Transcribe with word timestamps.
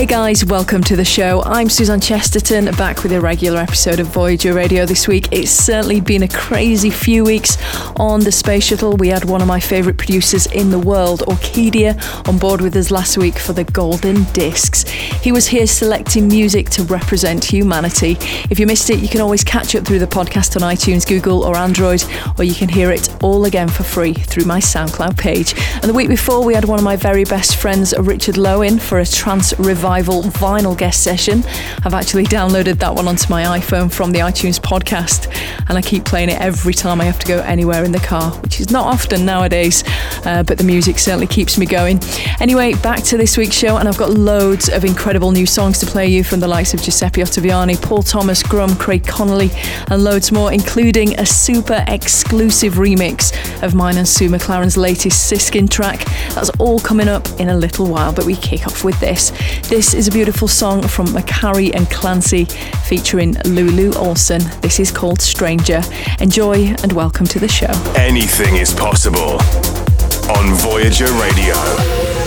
Hey 0.00 0.06
guys, 0.06 0.46
welcome 0.46 0.82
to 0.84 0.96
the 0.96 1.04
show. 1.04 1.42
I'm 1.44 1.68
Suzanne 1.68 2.00
Chesterton, 2.00 2.64
back 2.76 3.02
with 3.02 3.12
a 3.12 3.20
regular 3.20 3.60
episode 3.60 4.00
of 4.00 4.06
Voyager 4.06 4.54
Radio 4.54 4.86
this 4.86 5.06
week. 5.06 5.28
It's 5.30 5.50
certainly 5.50 6.00
been 6.00 6.22
a 6.22 6.28
crazy 6.28 6.88
few 6.88 7.22
weeks 7.22 7.58
on 7.96 8.20
the 8.20 8.32
Space 8.32 8.64
Shuttle. 8.64 8.96
We 8.96 9.08
had 9.08 9.26
one 9.26 9.42
of 9.42 9.46
my 9.46 9.60
favourite 9.60 9.98
producers 9.98 10.46
in 10.46 10.70
the 10.70 10.78
world, 10.78 11.20
Orkidea, 11.26 12.26
on 12.26 12.38
board 12.38 12.62
with 12.62 12.76
us 12.76 12.90
last 12.90 13.18
week 13.18 13.38
for 13.38 13.52
the 13.52 13.64
Golden 13.64 14.24
Discs. 14.32 14.88
He 14.88 15.32
was 15.32 15.46
here 15.46 15.66
selecting 15.66 16.28
music 16.28 16.70
to 16.70 16.82
represent 16.84 17.44
humanity. 17.44 18.16
If 18.48 18.58
you 18.58 18.66
missed 18.66 18.88
it, 18.88 19.00
you 19.00 19.08
can 19.08 19.20
always 19.20 19.44
catch 19.44 19.74
up 19.74 19.84
through 19.84 19.98
the 19.98 20.06
podcast 20.06 20.56
on 20.56 20.62
iTunes, 20.62 21.06
Google, 21.06 21.44
or 21.44 21.58
Android, 21.58 22.02
or 22.38 22.44
you 22.44 22.54
can 22.54 22.70
hear 22.70 22.90
it 22.90 23.14
all 23.22 23.44
again 23.44 23.68
for 23.68 23.82
free 23.82 24.14
through 24.14 24.46
my 24.46 24.60
SoundCloud 24.60 25.18
page. 25.18 25.52
And 25.74 25.84
the 25.84 25.92
week 25.92 26.08
before, 26.08 26.42
we 26.42 26.54
had 26.54 26.64
one 26.64 26.78
of 26.78 26.84
my 26.86 26.96
very 26.96 27.24
best 27.24 27.56
friends, 27.56 27.92
Richard 27.98 28.36
Lowen, 28.36 28.80
for 28.80 28.98
a 28.98 29.04
trance 29.04 29.52
revival 29.58 29.89
Revival 29.90 30.22
vinyl 30.22 30.78
guest 30.78 31.02
session. 31.02 31.42
I've 31.84 31.94
actually 31.94 32.22
downloaded 32.22 32.78
that 32.78 32.94
one 32.94 33.08
onto 33.08 33.28
my 33.28 33.58
iPhone 33.58 33.92
from 33.92 34.12
the 34.12 34.20
iTunes 34.20 34.60
podcast, 34.60 35.26
and 35.68 35.76
I 35.76 35.82
keep 35.82 36.04
playing 36.04 36.28
it 36.28 36.40
every 36.40 36.74
time 36.74 37.00
I 37.00 37.04
have 37.06 37.18
to 37.18 37.26
go 37.26 37.40
anywhere 37.40 37.82
in 37.82 37.90
the 37.90 37.98
car, 37.98 38.30
which 38.36 38.60
is 38.60 38.70
not 38.70 38.86
often 38.86 39.26
nowadays, 39.26 39.82
uh, 40.24 40.44
but 40.44 40.58
the 40.58 40.64
music 40.64 41.00
certainly 41.00 41.26
keeps 41.26 41.58
me 41.58 41.66
going. 41.66 41.98
Anyway, 42.38 42.74
back 42.74 43.02
to 43.06 43.16
this 43.16 43.36
week's 43.36 43.56
show, 43.56 43.78
and 43.78 43.88
I've 43.88 43.98
got 43.98 44.10
loads 44.10 44.68
of 44.68 44.84
incredible 44.84 45.32
new 45.32 45.44
songs 45.44 45.80
to 45.80 45.86
play 45.86 46.06
you 46.06 46.22
from 46.22 46.38
the 46.38 46.46
likes 46.46 46.72
of 46.72 46.80
Giuseppe 46.80 47.22
Ottaviani, 47.22 47.82
Paul 47.82 48.04
Thomas, 48.04 48.44
Grum, 48.44 48.76
Craig 48.76 49.04
Connelly, 49.04 49.50
and 49.88 50.04
loads 50.04 50.30
more, 50.30 50.52
including 50.52 51.18
a 51.18 51.26
super 51.26 51.84
exclusive 51.88 52.74
remix 52.74 53.34
of 53.64 53.74
mine 53.74 53.96
and 53.96 54.06
Sue 54.06 54.28
McLaren's 54.28 54.76
latest 54.76 55.28
Siskin 55.28 55.66
track. 55.66 56.04
That's 56.36 56.50
all 56.60 56.78
coming 56.78 57.08
up 57.08 57.26
in 57.40 57.48
a 57.48 57.56
little 57.56 57.86
while, 57.86 58.12
but 58.12 58.24
we 58.24 58.36
kick 58.36 58.68
off 58.68 58.84
with 58.84 59.00
this. 59.00 59.32
This 59.70 59.94
is 59.94 60.08
a 60.08 60.10
beautiful 60.10 60.48
song 60.48 60.82
from 60.82 61.06
McCarry 61.06 61.72
and 61.72 61.88
Clancy 61.88 62.46
featuring 62.88 63.36
Lulu 63.44 63.92
Olson. 63.92 64.42
This 64.62 64.80
is 64.80 64.90
called 64.90 65.22
Stranger. 65.22 65.80
Enjoy 66.18 66.74
and 66.82 66.92
welcome 66.92 67.24
to 67.26 67.38
the 67.38 67.46
show. 67.46 67.70
Anything 67.94 68.56
is 68.56 68.74
possible 68.74 69.38
on 70.28 70.54
Voyager 70.56 71.12
Radio. 71.12 72.19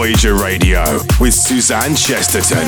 Voyager 0.00 0.34
Radio 0.34 0.82
with 1.20 1.34
Suzanne 1.34 1.94
Chesterton. 1.94 2.66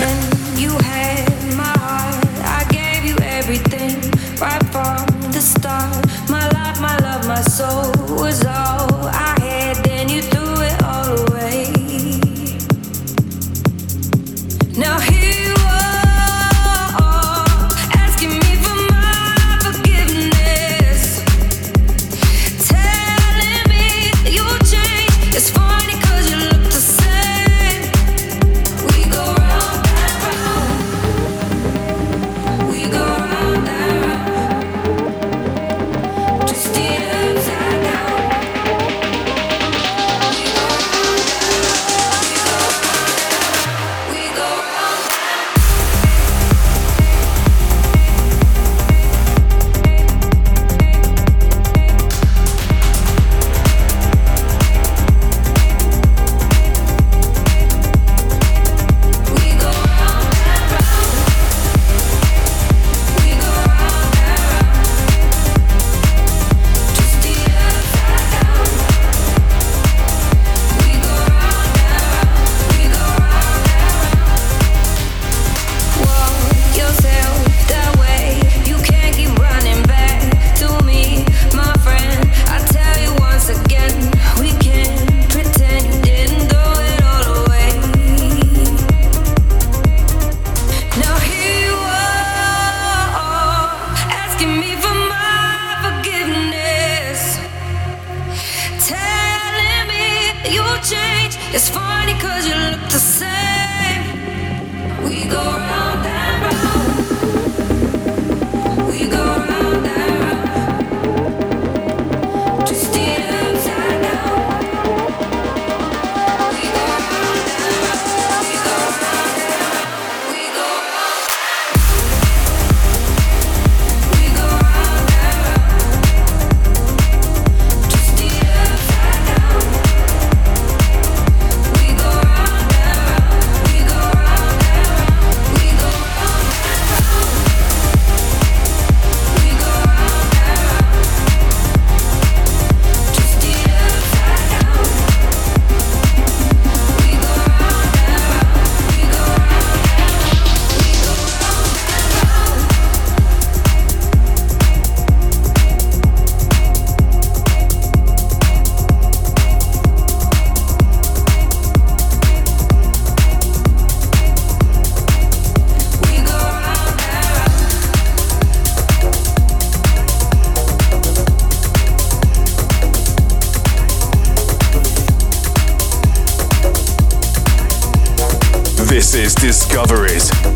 Discoveries. 179.23 180.52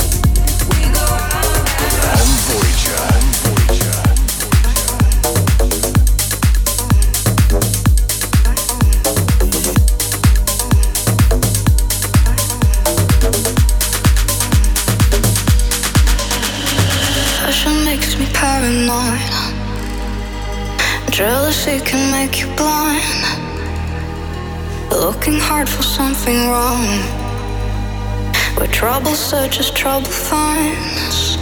such 29.27 29.59
as 29.59 29.73
trouble 29.73 30.07
finds. 30.07 31.37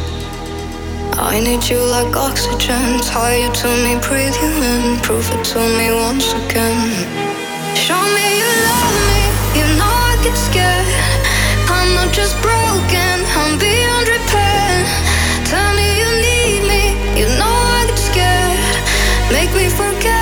I 1.20 1.38
need 1.38 1.68
you 1.68 1.76
like 1.96 2.16
oxygen. 2.16 2.98
Tie 3.02 3.36
you 3.44 3.52
to 3.60 3.68
me, 3.84 4.00
breathe 4.00 4.36
you 4.40 4.52
in. 4.72 4.98
Prove 5.02 5.28
it 5.36 5.44
to 5.52 5.60
me 5.76 5.92
once 5.92 6.32
again. 6.32 6.80
Show 7.76 8.00
me 8.16 8.26
you 8.40 8.52
love 8.68 8.96
me. 9.10 9.22
You 9.58 9.66
know 9.76 9.96
I 10.12 10.16
get 10.24 10.36
scared. 10.48 10.88
I'm 11.68 11.92
not 11.92 12.10
just 12.14 12.34
broken. 12.40 13.16
I'm 13.36 13.58
beyond 13.60 14.08
repair. 14.16 14.72
Tell 15.52 15.70
me 15.76 15.88
you 16.00 16.10
need 16.24 16.60
me. 16.72 16.82
You 17.20 17.28
know 17.36 17.56
I 17.78 17.84
get 17.86 18.00
scared. 18.00 18.76
Make 19.30 19.52
me 19.52 19.68
forget. 19.68 20.13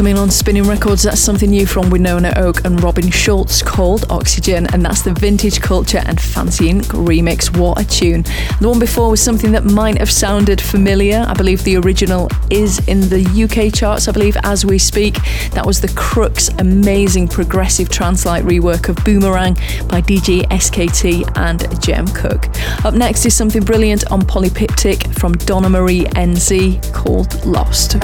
coming 0.00 0.16
on 0.16 0.30
Spinning 0.30 0.62
Records, 0.62 1.02
that's 1.02 1.20
something 1.20 1.50
new 1.50 1.66
from 1.66 1.90
Winona 1.90 2.32
Oak 2.36 2.64
and 2.64 2.82
Robin 2.82 3.10
Schulz 3.10 3.60
called 3.60 4.06
Oxygen, 4.08 4.66
and 4.72 4.82
that's 4.82 5.02
the 5.02 5.12
Vintage 5.12 5.60
Culture 5.60 6.00
and 6.06 6.18
Fancy 6.18 6.72
Inc 6.72 6.84
remix. 6.84 7.54
What 7.54 7.78
a 7.78 7.86
tune! 7.86 8.22
The 8.62 8.68
one 8.70 8.78
before 8.78 9.10
was 9.10 9.20
something 9.20 9.52
that 9.52 9.66
might 9.66 9.98
have 9.98 10.10
sounded 10.10 10.58
familiar. 10.58 11.26
I 11.28 11.34
believe 11.34 11.64
the 11.64 11.76
original 11.76 12.30
is 12.48 12.78
in 12.88 13.00
the 13.10 13.20
UK 13.44 13.74
charts, 13.74 14.08
I 14.08 14.12
believe, 14.12 14.38
as 14.42 14.64
we 14.64 14.78
speak. 14.78 15.16
That 15.50 15.66
was 15.66 15.82
the 15.82 15.88
Crux 15.88 16.48
amazing 16.48 17.28
progressive 17.28 17.90
trance 17.90 18.24
light 18.24 18.44
rework 18.44 18.88
of 18.88 18.96
Boomerang 19.04 19.52
by 19.86 20.00
DJ 20.00 20.48
SKT 20.48 21.30
and 21.36 21.82
Jem 21.82 22.06
Cooke. 22.06 22.48
Up 22.86 22.94
next 22.94 23.26
is 23.26 23.36
something 23.36 23.62
brilliant 23.62 24.10
on 24.10 24.22
Polyptych 24.22 25.18
from 25.18 25.32
Donna 25.34 25.68
Marie 25.68 26.04
NZ 26.04 26.90
called 26.94 27.44
Lost. 27.44 27.98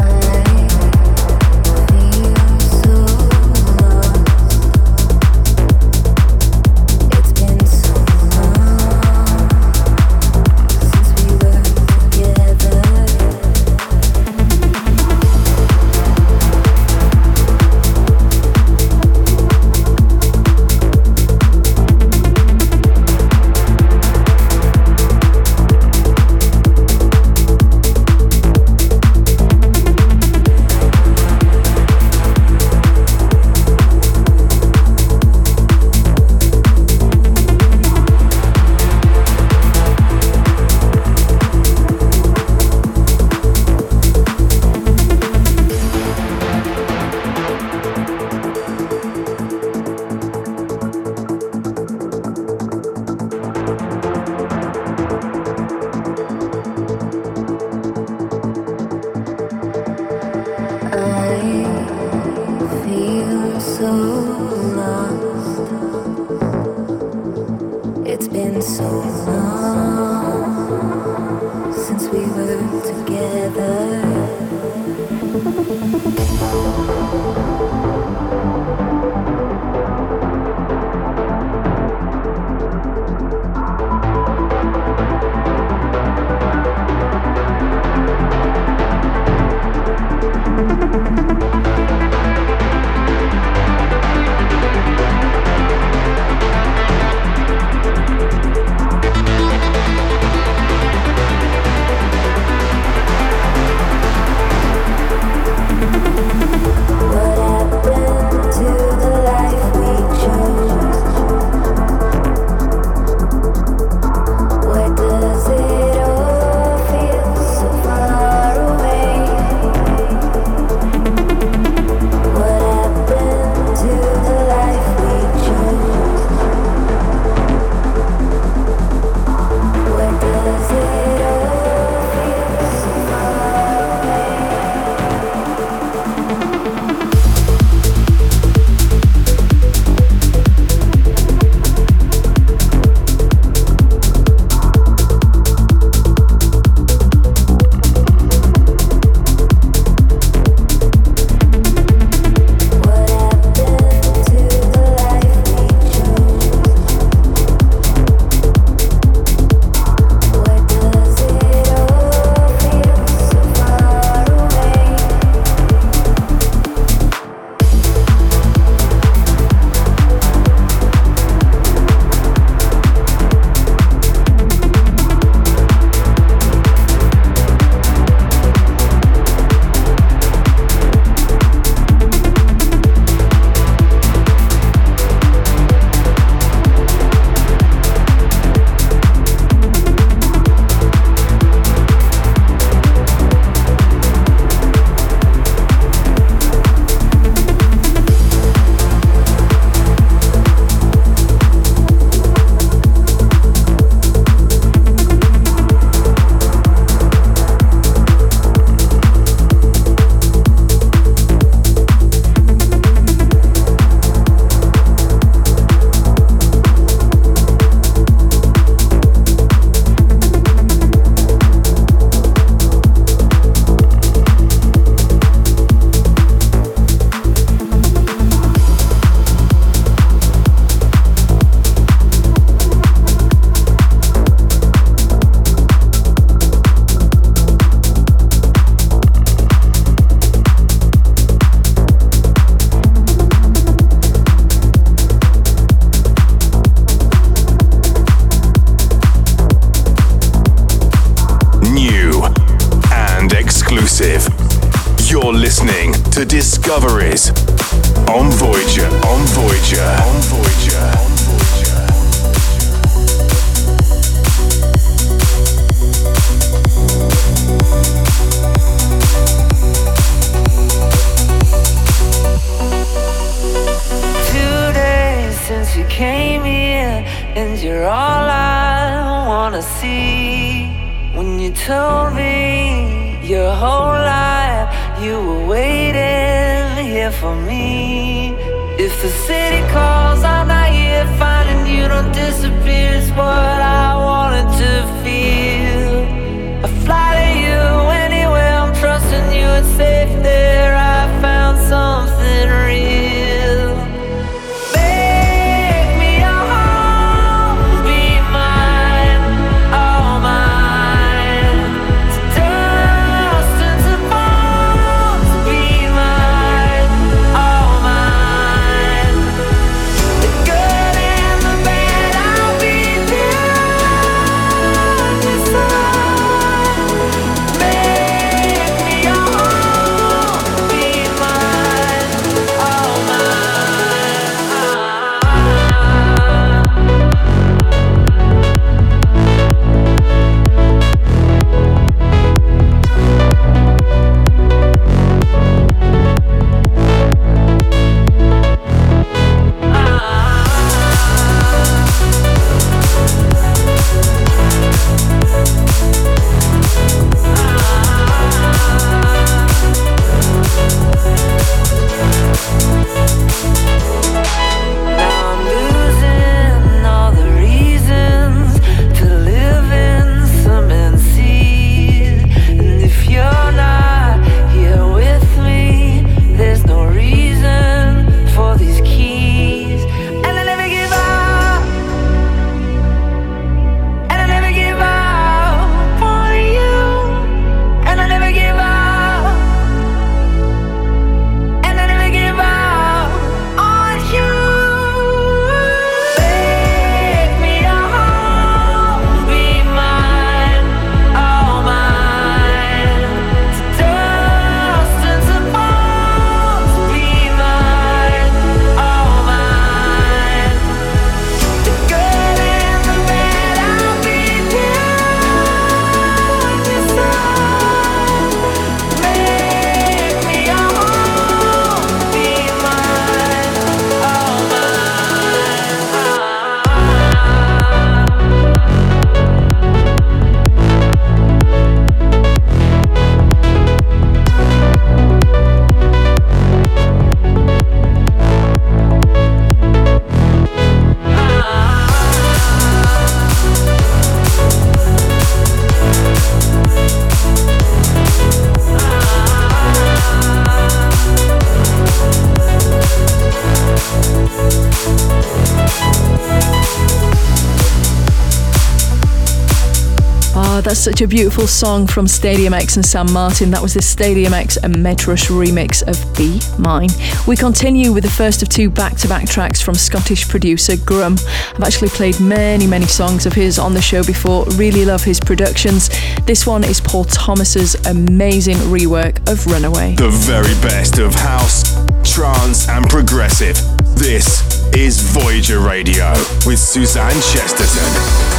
Such 460.78 461.00
a 461.00 461.08
beautiful 461.08 461.46
song 461.46 461.86
from 461.86 462.06
Stadium 462.06 462.52
X 462.52 462.76
and 462.76 462.84
Sam 462.84 463.10
Martin. 463.12 463.50
That 463.50 463.62
was 463.62 463.74
the 463.74 463.82
Stadium 463.82 464.34
X 464.34 464.56
and 464.56 464.74
Metrush 464.76 465.28
remix 465.28 465.82
of 465.86 466.16
Be 466.16 466.40
Mine. 466.60 466.88
We 467.26 467.36
continue 467.36 467.92
with 467.92 468.04
the 468.04 468.10
first 468.10 468.42
of 468.42 468.48
two 468.48 468.68
back 468.68 468.96
to 468.98 469.08
back 469.08 469.26
tracks 469.26 469.60
from 469.60 469.74
Scottish 469.74 470.28
producer 470.28 470.76
Grum. 470.76 471.16
I've 471.54 471.62
actually 471.62 471.88
played 471.88 472.20
many, 472.20 472.66
many 472.66 472.86
songs 472.86 473.26
of 473.26 473.32
his 473.32 473.58
on 473.58 473.74
the 473.74 473.80
show 473.80 474.04
before. 474.04 474.44
Really 474.56 474.84
love 474.84 475.02
his 475.02 475.18
productions. 475.18 475.88
This 476.24 476.46
one 476.46 476.64
is 476.64 476.80
Paul 476.80 477.04
Thomas's 477.04 477.74
amazing 477.86 478.56
rework 478.68 479.18
of 479.30 479.46
Runaway. 479.46 479.94
The 479.94 480.10
very 480.10 480.54
best 480.60 480.98
of 480.98 481.14
house, 481.14 481.62
trance, 482.04 482.68
and 482.68 482.88
progressive. 482.88 483.56
This 483.96 484.42
is 484.74 485.00
Voyager 485.00 485.60
Radio 485.60 486.10
with 486.44 486.58
Suzanne 486.58 487.12
Chesterton. 487.22 488.35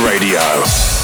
Voyager 0.00 0.97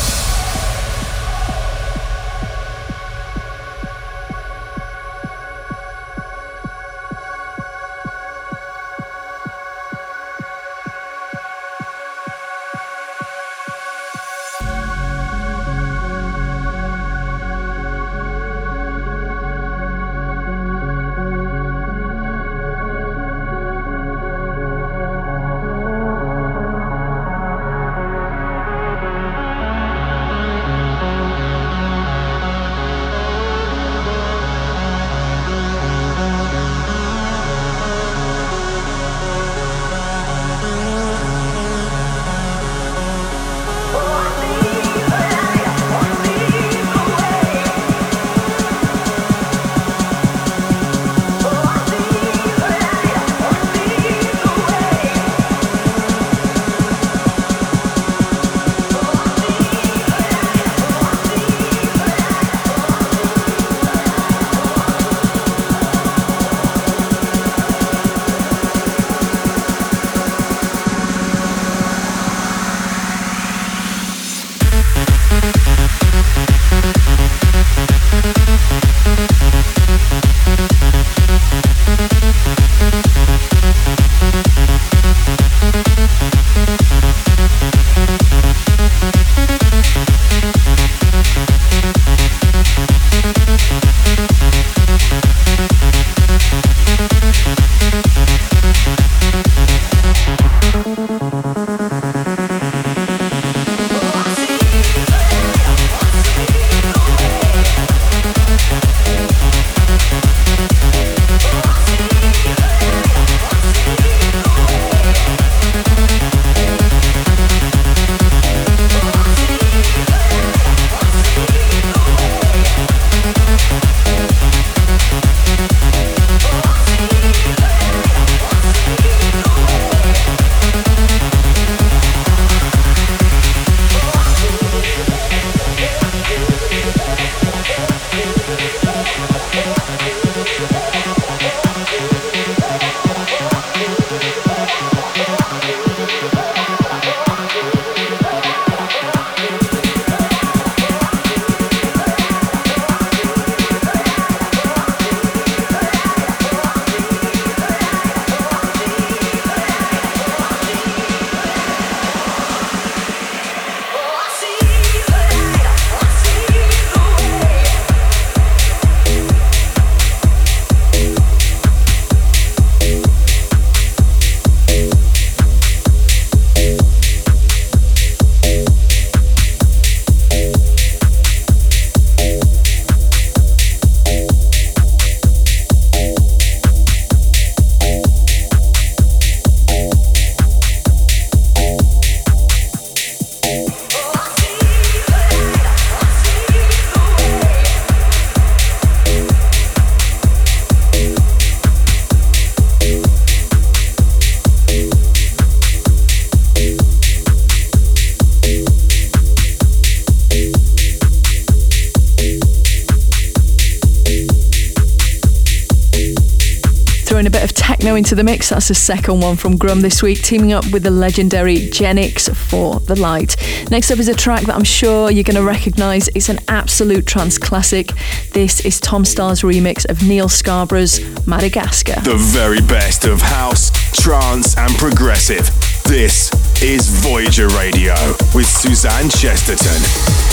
Into 217.94 218.16
the 218.16 218.24
mix. 218.24 218.48
That's 218.48 218.66
the 218.66 218.74
second 218.74 219.20
one 219.20 219.36
from 219.36 219.56
Grum 219.56 219.80
this 219.80 220.02
week, 220.02 220.20
teaming 220.20 220.52
up 220.52 220.64
with 220.72 220.82
the 220.82 220.90
legendary 220.90 221.58
Genix 221.58 222.34
for 222.34 222.80
the 222.80 222.98
Light. 223.00 223.36
Next 223.70 223.92
up 223.92 224.00
is 224.00 224.08
a 224.08 224.14
track 224.14 224.42
that 224.46 224.56
I'm 224.56 224.64
sure 224.64 225.12
you're 225.12 225.22
going 225.22 225.36
to 225.36 225.44
recognise. 225.44 226.08
It's 226.08 226.28
an 226.28 226.40
absolute 226.48 227.06
trance 227.06 227.38
classic. 227.38 227.92
This 228.32 228.64
is 228.64 228.80
Tom 228.80 229.04
Starr's 229.04 229.42
remix 229.42 229.88
of 229.88 230.02
Neil 230.02 230.28
Scarborough's 230.28 230.98
Madagascar. 231.24 232.00
The 232.00 232.16
very 232.16 232.60
best 232.62 233.04
of 233.04 233.22
house, 233.22 233.70
trance, 233.92 234.58
and 234.58 234.74
progressive. 234.74 235.46
This 235.84 236.32
is 236.60 236.88
Voyager 236.88 237.46
Radio 237.50 237.94
with 238.34 238.46
Suzanne 238.46 239.08
Chesterton. 239.08 240.23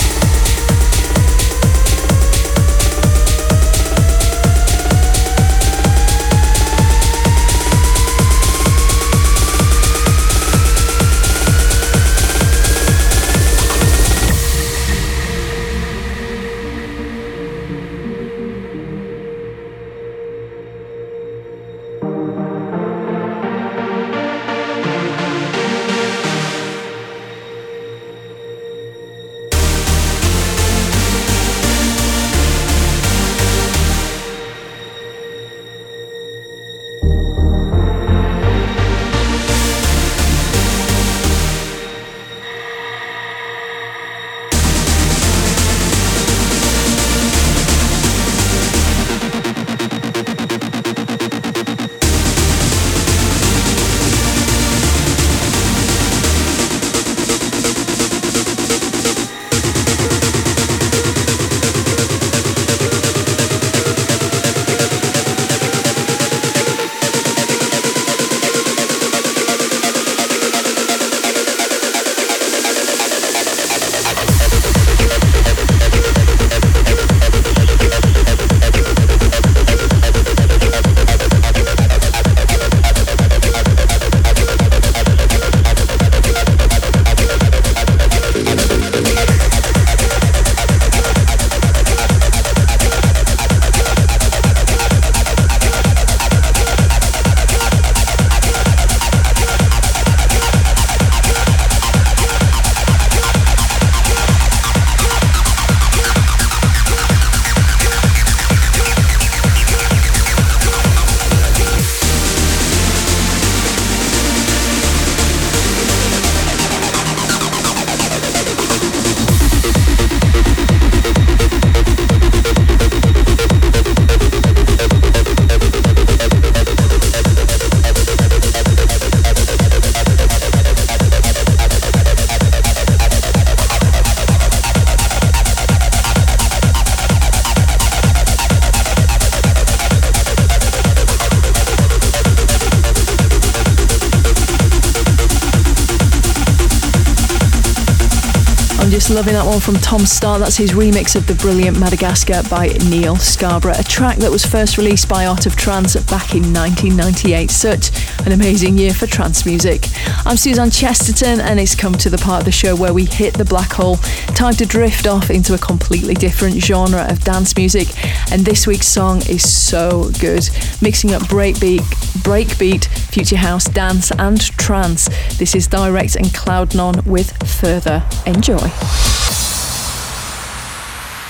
Loving 149.22 149.34
that 149.34 149.46
one 149.46 149.60
from 149.60 149.76
Tom 149.76 150.00
Starr. 150.00 150.40
That's 150.40 150.56
his 150.56 150.72
remix 150.72 151.14
of 151.14 151.28
the 151.28 151.36
brilliant 151.36 151.78
Madagascar 151.78 152.42
by 152.50 152.66
Neil 152.90 153.14
Scarborough, 153.14 153.78
a 153.78 153.84
track 153.84 154.16
that 154.18 154.32
was 154.32 154.44
first 154.44 154.78
released 154.78 155.08
by 155.08 155.26
Art 155.26 155.46
of 155.46 155.54
Trance 155.54 155.94
back 156.10 156.34
in 156.34 156.52
1998. 156.52 157.48
Such 157.48 157.92
an 158.26 158.32
amazing 158.32 158.76
year 158.76 158.92
for 158.92 159.06
trance 159.06 159.46
music. 159.46 159.86
I'm 160.26 160.36
Suzanne 160.36 160.72
Chesterton, 160.72 161.38
and 161.38 161.60
it's 161.60 161.76
come 161.76 161.92
to 161.98 162.10
the 162.10 162.18
part 162.18 162.40
of 162.40 162.46
the 162.46 162.50
show 162.50 162.74
where 162.74 162.92
we 162.92 163.04
hit 163.04 163.34
the 163.34 163.44
black 163.44 163.72
hole. 163.74 163.98
Time 164.34 164.54
to 164.54 164.66
drift 164.66 165.06
off 165.06 165.30
into 165.30 165.54
a 165.54 165.58
completely 165.58 166.14
different 166.14 166.56
genre 166.56 167.06
of 167.08 167.22
dance 167.22 167.56
music, 167.56 167.94
and 168.32 168.44
this 168.44 168.66
week's 168.66 168.88
song 168.88 169.18
is 169.28 169.48
so 169.48 170.10
good, 170.18 170.50
mixing 170.80 171.12
up 171.12 171.22
breakbeat, 171.22 171.82
breakbeat, 172.24 172.86
future 173.12 173.36
house, 173.36 173.66
dance, 173.66 174.10
and 174.18 174.40
trance. 174.58 175.08
This 175.38 175.54
is 175.54 175.68
Direct 175.68 176.16
and 176.16 176.26
Cloudnone 176.26 177.06
with 177.06 177.36
Further. 177.60 178.02
Enjoy. 178.26 179.11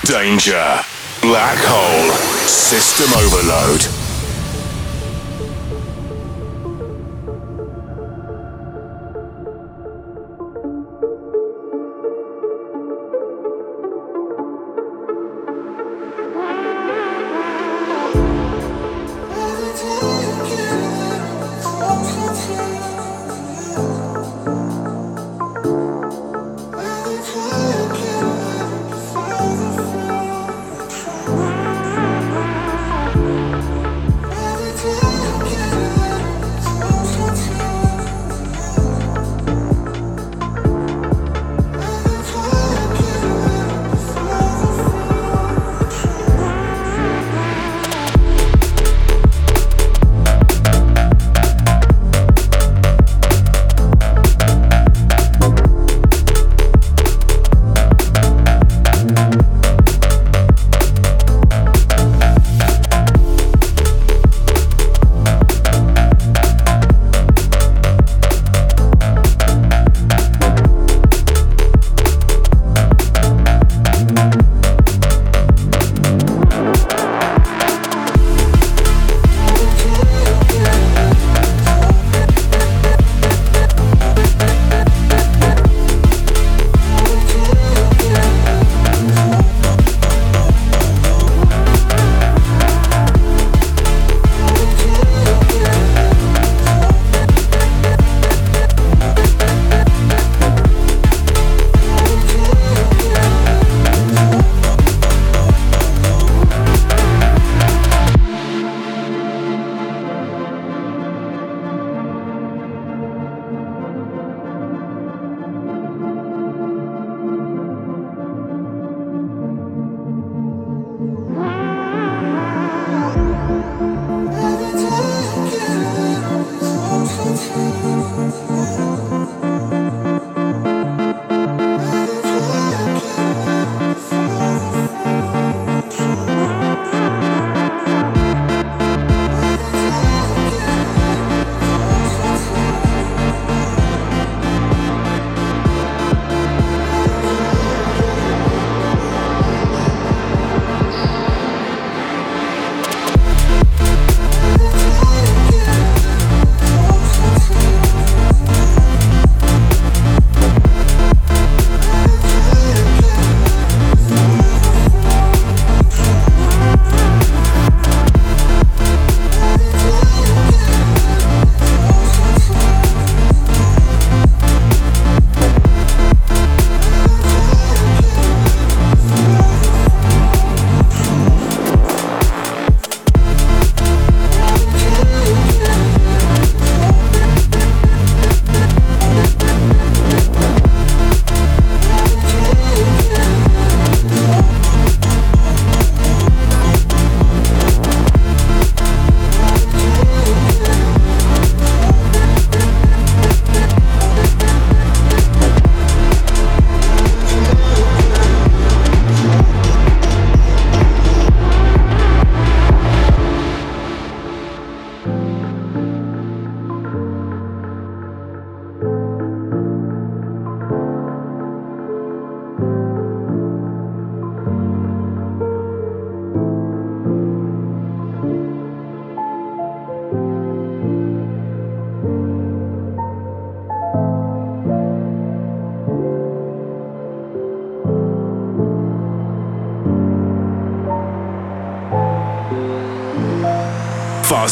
Danger. 0.05 0.81
Black 1.21 1.57
hole. 1.63 2.11
System 2.45 3.07
overload. 3.23 3.92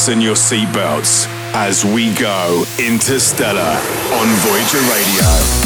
Fasten 0.02 0.20
your 0.20 0.34
seatbelts 0.34 1.28
as 1.54 1.86
we 1.86 2.12
go 2.16 2.66
interstellar 2.80 3.62
on 3.62 4.28
Voyager 4.42 4.80
Radio. 4.90 5.61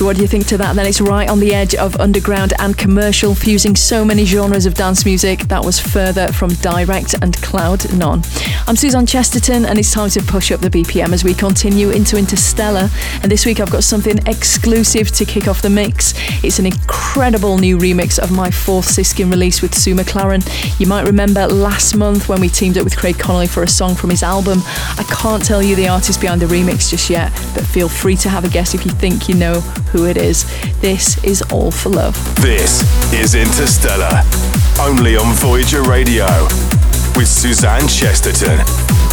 So, 0.00 0.06
what 0.06 0.16
do 0.16 0.22
you 0.22 0.28
think 0.28 0.46
to 0.46 0.56
that? 0.56 0.76
Then 0.76 0.86
it's 0.86 1.02
right 1.02 1.28
on 1.28 1.40
the 1.40 1.52
edge 1.52 1.74
of 1.74 2.00
underground 2.00 2.54
and 2.58 2.74
commercial, 2.74 3.34
fusing 3.34 3.76
so 3.76 4.02
many 4.02 4.24
genres 4.24 4.64
of 4.64 4.72
dance 4.72 5.04
music. 5.04 5.40
That 5.40 5.62
was 5.62 5.78
further 5.78 6.32
from 6.32 6.54
Direct 6.54 7.12
and 7.20 7.36
Cloudnone. 7.36 8.24
I'm 8.66 8.76
Suzanne 8.76 9.04
Chesterton, 9.04 9.66
and 9.66 9.78
it's 9.78 9.92
time 9.92 10.08
to 10.08 10.22
push 10.22 10.52
up 10.52 10.60
the 10.60 10.70
BPM 10.70 11.12
as 11.12 11.22
we 11.22 11.34
continue 11.34 11.90
into 11.90 12.16
Interstellar. 12.16 12.88
And 13.22 13.30
this 13.30 13.44
week 13.44 13.60
I've 13.60 13.70
got 13.70 13.84
something 13.84 14.16
exclusive 14.26 15.10
to 15.10 15.26
kick 15.26 15.46
off 15.46 15.60
the 15.60 15.68
mix. 15.68 16.14
It's 16.42 16.58
an 16.58 16.64
incredible 16.64 17.58
new 17.58 17.76
remix 17.76 18.18
of 18.18 18.32
my 18.32 18.50
fourth 18.50 18.86
Siskin 18.86 19.30
release 19.30 19.60
with 19.60 19.74
Sue 19.74 19.94
McLaren. 19.94 20.40
You 20.80 20.86
might 20.86 21.04
remember 21.04 21.46
last 21.46 21.94
month 21.94 22.26
when 22.26 22.40
we 22.40 22.48
teamed 22.48 22.78
up 22.78 22.84
with 22.84 22.96
Craig 22.96 23.18
Connelly 23.18 23.48
for 23.48 23.64
a 23.64 23.68
song 23.68 23.94
from 23.94 24.08
his 24.08 24.22
album. 24.22 24.60
I 24.64 25.04
can't 25.10 25.44
tell 25.44 25.62
you 25.62 25.76
the 25.76 25.88
artist 25.88 26.22
behind 26.22 26.40
the 26.40 26.46
remix 26.46 26.88
just 26.88 27.10
yet, 27.10 27.30
but 27.54 27.66
feel 27.66 27.90
free 27.90 28.16
to 28.16 28.30
have 28.30 28.46
a 28.46 28.48
guess 28.48 28.74
if 28.74 28.86
you 28.86 28.92
think 28.92 29.28
you 29.28 29.34
know 29.34 29.60
who 29.92 30.06
it 30.06 30.16
is. 30.16 30.44
This 30.80 31.22
is 31.24 31.42
All 31.52 31.70
for 31.70 31.90
Love. 31.90 32.16
This 32.36 32.82
is 33.12 33.34
Interstellar, 33.34 34.22
only 34.80 35.16
on 35.16 35.34
Voyager 35.34 35.82
Radio, 35.82 36.26
with 37.16 37.28
Suzanne 37.28 37.88
Chesterton. 37.88 39.09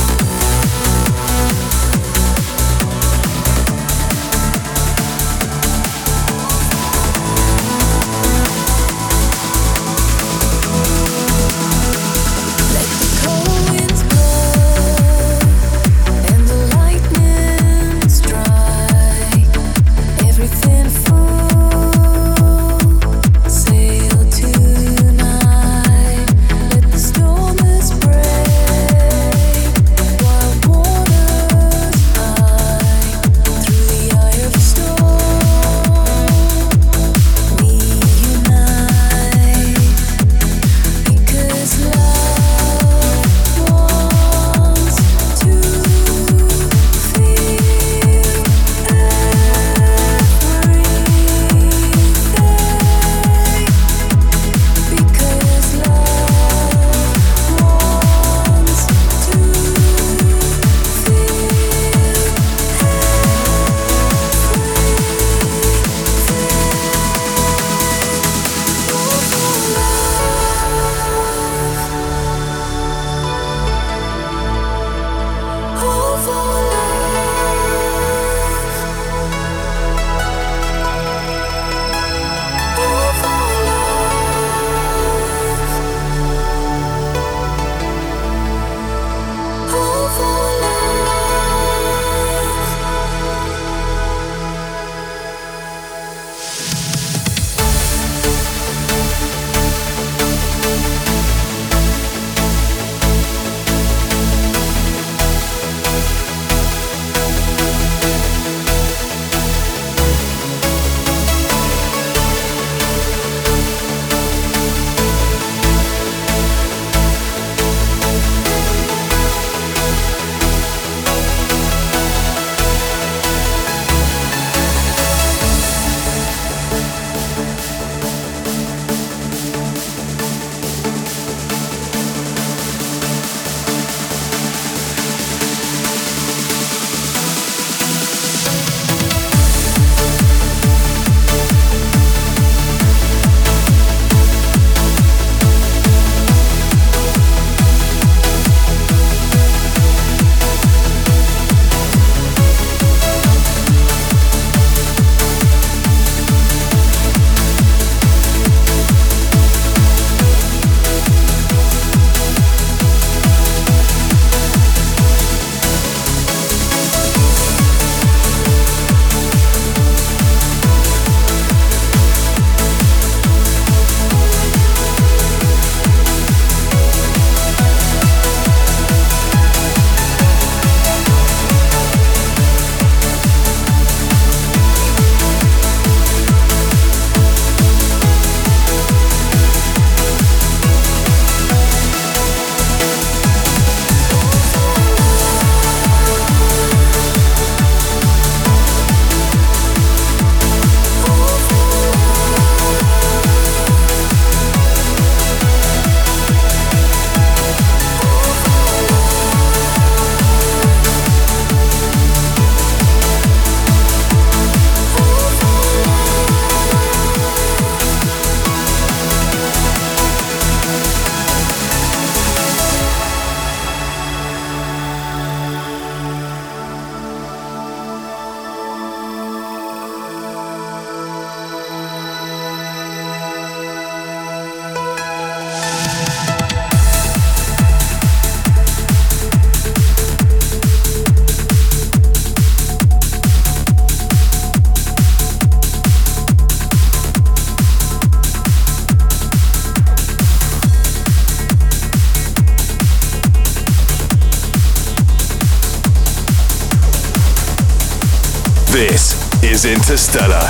Interstellar, 259.68 260.50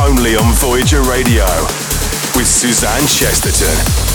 only 0.00 0.34
on 0.34 0.52
Voyager 0.54 1.02
Radio, 1.02 1.44
with 2.34 2.46
Suzanne 2.46 3.06
Chesterton. 3.06 4.05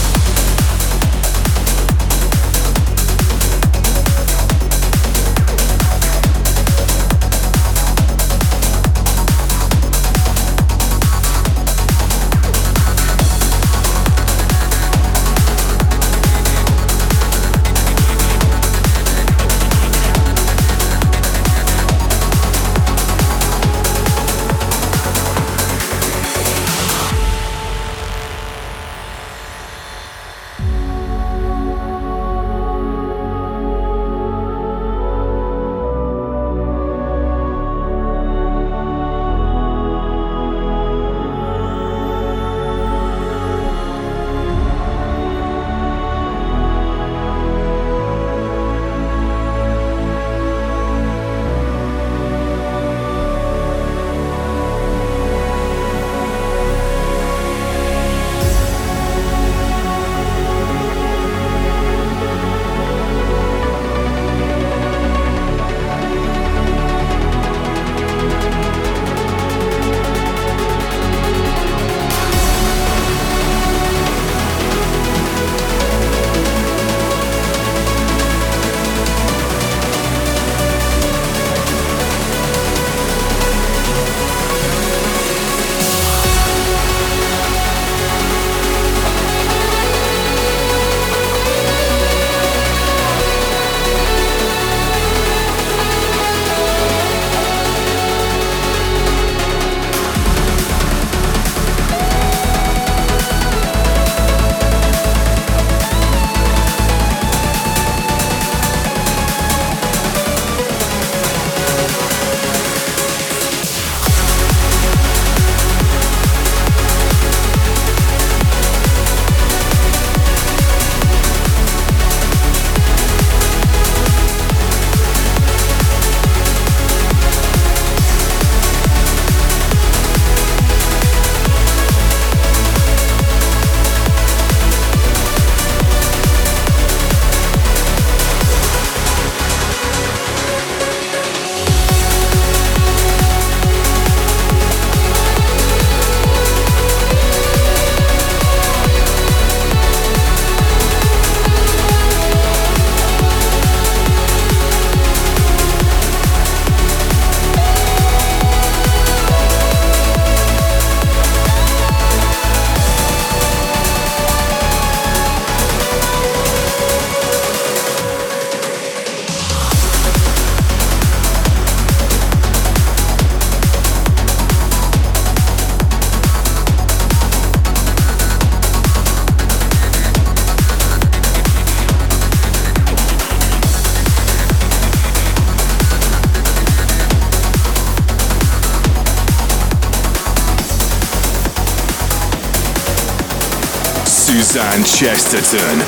Chesterton 194.83 195.79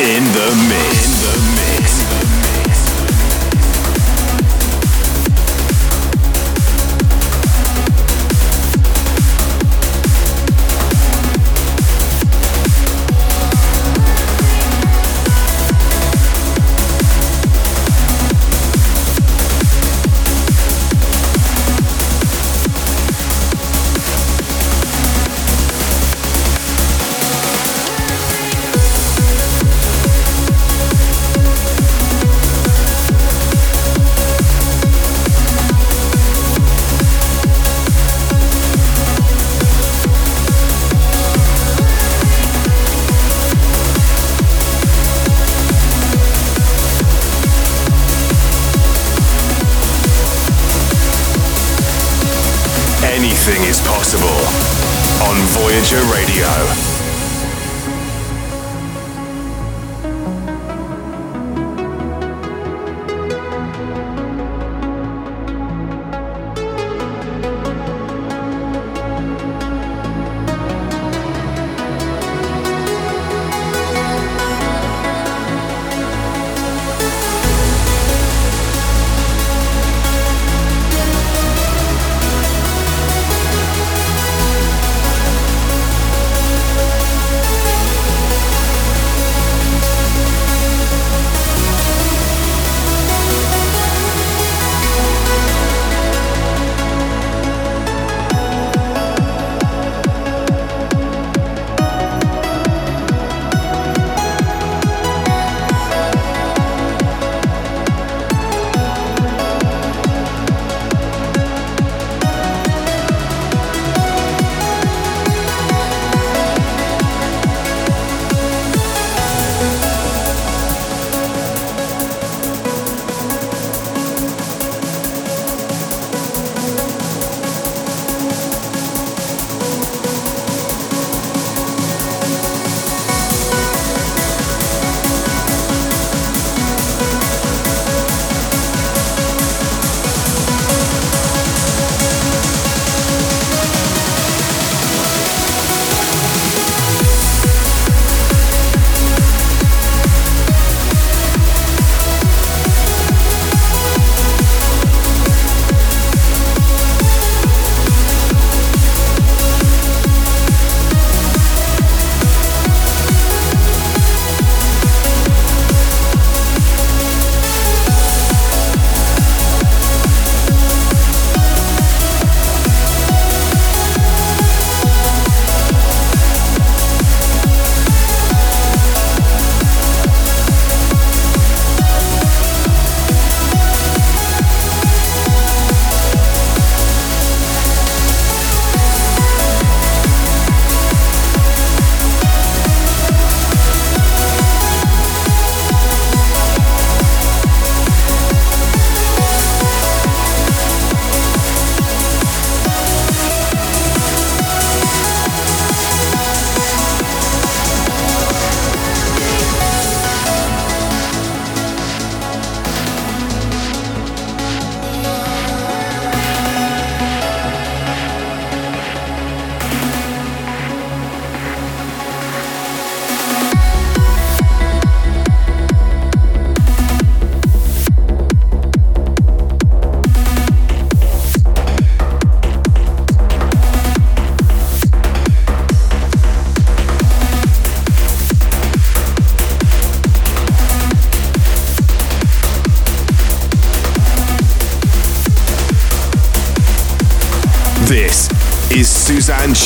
in 0.00 0.24
the 0.32 0.48
mix. 0.68 1.04
In 1.04 1.22
the 1.22 1.52
mix. 1.52 1.57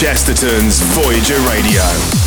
Chesterton's 0.02 0.80
Voyager 0.80 1.38
Radio. 1.46 2.21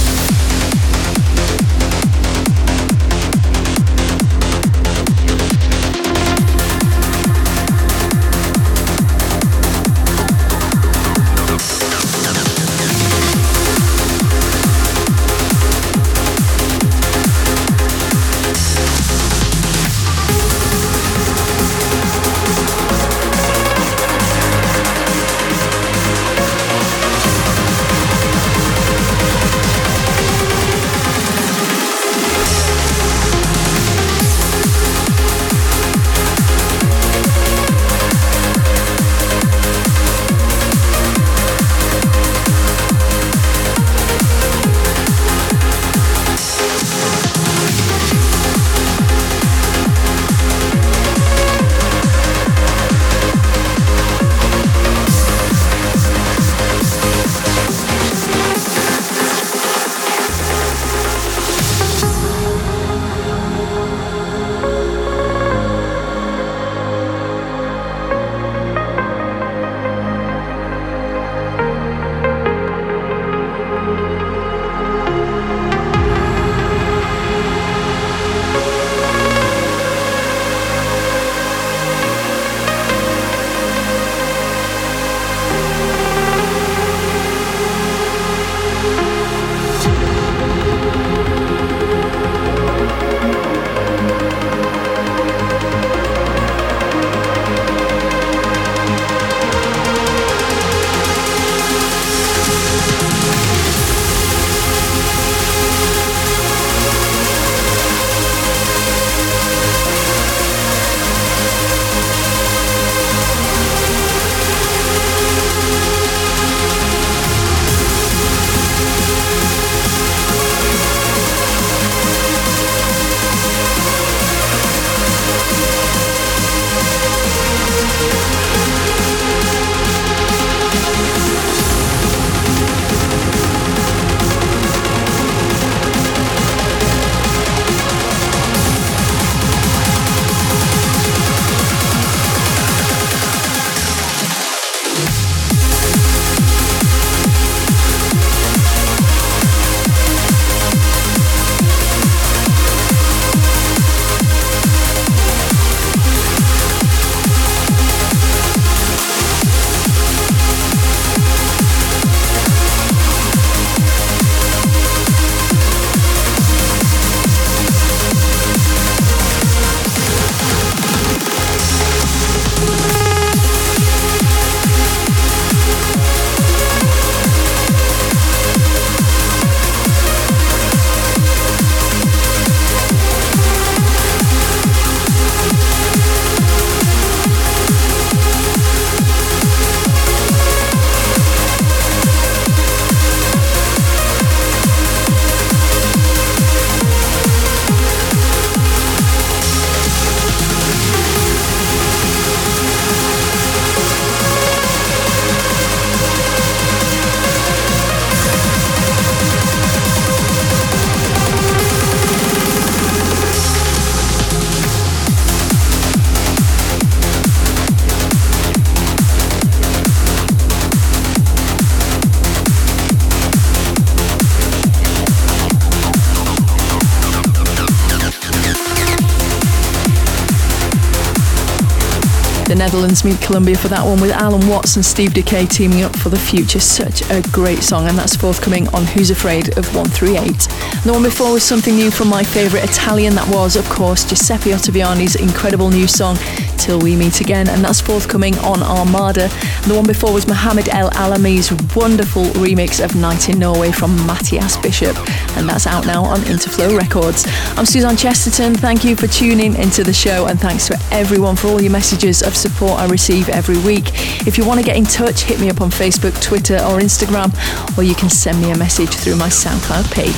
Netherlands 232.76 233.06
meet 233.06 233.22
Colombia 233.22 233.56
for 233.56 233.70
that 233.70 233.86
one 233.86 234.02
with 234.02 234.12
Allen 234.12 234.46
Watts 234.50 234.76
and 234.76 234.84
Steve 234.84 235.12
Dekay 235.12 235.50
teaming 235.50 235.84
up 235.84 235.96
for 235.96 236.10
the 236.10 236.20
future. 236.20 236.60
Such 236.60 237.10
a 237.10 237.22
great 237.32 237.64
song, 237.64 237.88
and 237.88 237.98
that's 237.98 238.18
forthcoming 238.18 238.68
on 238.76 238.84
Who's 238.84 239.12
Afraid 239.12 239.58
of 239.58 239.74
138. 239.74 240.84
The 240.84 240.92
one 240.92 241.02
before 241.02 241.32
was 241.32 241.42
something 241.46 241.74
new 241.74 241.90
from 241.90 242.10
my 242.10 242.22
favourite 242.22 242.70
Italian, 242.70 243.16
that 243.16 243.34
was, 243.34 243.56
of 243.56 243.64
course, 243.70 244.04
Giuseppe 244.04 244.50
Ottaviani's 244.50 245.16
incredible 245.16 245.70
new 245.70 245.88
song, 245.88 246.18
Till 246.58 246.80
We 246.80 246.96
Meet 246.96 247.22
Again, 247.22 247.48
and 247.50 247.64
that's 247.64 247.82
forthcoming 247.82 248.38
on 248.40 248.64
Armada. 248.64 249.30
The 249.68 249.74
one 249.76 249.86
before 249.86 250.14
was 250.14 250.26
Mhammed 250.26 250.68
El 250.74 250.90
Alami's 250.92 251.52
wonderful 251.76 252.24
remix 252.42 252.84
of 252.84 252.96
Night 252.96 253.30
in 253.30 253.40
Norway 253.40 253.72
from 253.72 253.96
Matthias 254.06 254.58
Bishop, 254.58 254.98
and 255.38 255.48
that's 255.48 255.68
out 255.68 255.86
now 255.86 256.04
on 256.04 256.20
Interflow 256.22 256.78
Records. 256.78 257.26
I'm 257.58 257.66
Suzanne 257.66 257.98
Chesterton. 257.98 258.56
Thank 258.56 258.84
you 258.84 258.96
for 258.96 259.08
tuning 259.08 259.56
into 259.56 259.84
the 259.84 259.94
show, 259.94 260.28
and 260.28 260.40
thanks 260.40 260.68
to 260.68 260.80
everyone 260.92 261.36
for 261.36 261.48
all 261.48 261.62
your 261.62 261.72
messages 261.72 262.22
of 262.22 262.36
support 262.36 262.80
I 262.80 262.88
receive 262.88 263.30
every 263.30 263.58
week. 263.60 263.90
If 264.28 264.38
you 264.38 264.46
want 264.46 264.60
to 264.60 264.66
get 264.66 264.78
in 264.78 264.86
touch, 264.86 265.24
hit 265.24 265.40
me 265.40 265.50
up 265.50 265.62
on 265.62 265.70
Facebook, 265.70 266.20
Twitter, 266.22 266.56
or 266.56 266.80
Instagram, 266.80 267.32
or 267.78 267.84
you 267.84 267.96
can 267.96 268.10
send 268.10 268.42
me 268.42 268.52
a 268.52 268.58
message 268.58 268.90
through 268.90 269.18
my 269.18 269.30
SoundCloud 269.30 269.92
page. 269.94 270.16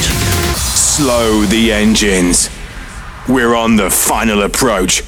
Slow 0.57 1.43
the 1.45 1.71
engines. 1.71 2.49
We're 3.27 3.55
on 3.55 3.75
the 3.75 3.89
final 3.89 4.43
approach. 4.43 5.03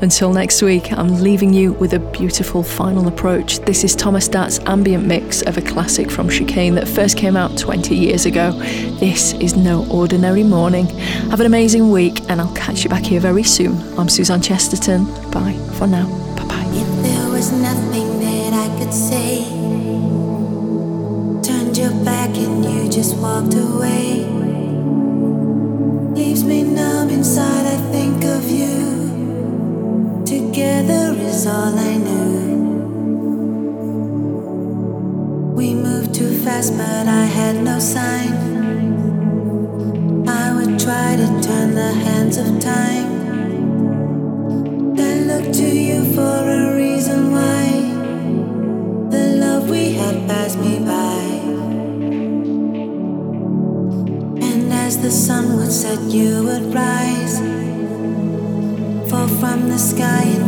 Until 0.00 0.32
next 0.32 0.62
week, 0.62 0.92
I'm 0.92 1.20
leaving 1.20 1.52
you 1.52 1.72
with 1.72 1.92
a 1.92 1.98
beautiful 1.98 2.62
final 2.62 3.08
approach. 3.08 3.58
This 3.60 3.82
is 3.82 3.96
Thomas 3.96 4.28
Datt's 4.28 4.60
ambient 4.60 5.04
mix 5.04 5.42
of 5.42 5.56
a 5.58 5.60
classic 5.60 6.08
from 6.08 6.28
Chicane 6.28 6.76
that 6.76 6.86
first 6.86 7.16
came 7.16 7.36
out 7.36 7.58
20 7.58 7.96
years 7.96 8.24
ago. 8.24 8.52
This 9.00 9.32
is 9.34 9.56
No 9.56 9.88
Ordinary 9.90 10.44
Morning. 10.44 10.86
Have 11.30 11.40
an 11.40 11.46
amazing 11.46 11.90
week, 11.90 12.20
and 12.30 12.40
I'll 12.40 12.54
catch 12.54 12.84
you 12.84 12.90
back 12.90 13.02
here 13.02 13.18
very 13.18 13.42
soon. 13.42 13.76
I'm 13.98 14.08
Suzanne 14.08 14.40
Chesterton. 14.40 15.04
Bye 15.32 15.58
for 15.74 15.88
now. 15.88 16.06
Bye 16.36 16.44
bye. 16.44 17.32
was 17.32 17.50
nothing 17.50 18.20
that 18.20 18.52
I 18.52 18.78
could 18.78 18.94
say. 18.94 19.44
Turned 21.42 21.76
your 21.76 21.92
back 22.04 22.36
and 22.36 22.64
you 22.64 22.88
just 22.88 23.16
walked 23.16 23.54
away. 23.54 24.26
Leaves 26.14 26.44
me 26.44 26.62
numb 26.62 27.10
inside, 27.10 27.66
I 27.66 27.76
think 27.90 28.24
of 28.24 28.48
you. 28.48 28.97
Together 30.58 31.14
is 31.20 31.46
all 31.46 31.78
I 31.78 31.96
knew. 31.98 32.34
We 35.54 35.72
moved 35.72 36.12
too 36.12 36.36
fast, 36.38 36.76
but 36.76 37.06
I 37.06 37.26
had 37.26 37.62
no 37.62 37.78
sign. 37.78 38.32
I 40.26 40.52
would 40.56 40.80
try 40.80 41.14
to 41.14 41.26
turn 41.46 41.76
the 41.76 41.92
hands 42.06 42.38
of 42.38 42.58
time. 42.58 43.08
Then 44.96 45.28
look 45.28 45.52
to 45.52 45.68
you 45.88 46.02
for 46.12 46.38
a 46.60 46.74
reason 46.74 47.30
why 47.30 47.64
the 49.14 49.36
love 49.38 49.70
we 49.70 49.92
had 49.92 50.26
passed 50.26 50.58
me 50.58 50.80
by. 50.80 51.22
And 54.48 54.72
as 54.72 54.98
the 54.98 55.12
sun 55.12 55.56
would 55.56 55.70
set, 55.70 56.00
you 56.10 56.42
would 56.42 56.74
rise. 56.74 57.38
Fall 59.08 59.28
from 59.28 59.68
the 59.68 59.78
sky 59.78 60.47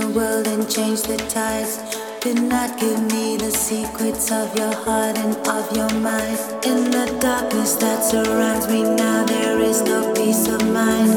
the 0.00 0.08
world 0.08 0.46
and 0.46 0.68
change 0.68 1.02
the 1.02 1.16
tides. 1.28 1.78
Did 2.20 2.42
not 2.42 2.78
give 2.78 3.00
me 3.12 3.36
the 3.36 3.50
secrets 3.50 4.30
of 4.30 4.54
your 4.56 4.74
heart 4.84 5.16
and 5.16 5.34
of 5.48 5.64
your 5.76 5.92
mind. 6.00 6.38
In 6.70 6.90
the 6.90 7.06
darkness 7.20 7.74
that 7.76 8.02
surrounds 8.04 8.66
me 8.68 8.82
now, 8.82 9.24
there 9.24 9.58
is 9.60 9.82
no 9.82 10.12
peace 10.14 10.48
of 10.48 10.60
mind. 10.72 11.12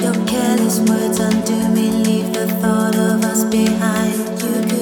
Your 0.00 0.16
careless 0.26 0.78
words 0.88 1.18
undo 1.20 1.58
me, 1.76 1.86
leave 2.06 2.32
the 2.32 2.46
thought 2.60 2.96
of 2.96 3.24
us 3.24 3.44
behind. 3.44 4.18
You 4.42 4.81